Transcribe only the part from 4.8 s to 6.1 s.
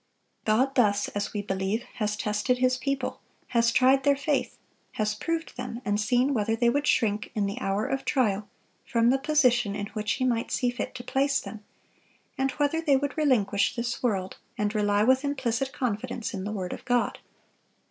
has proved them, and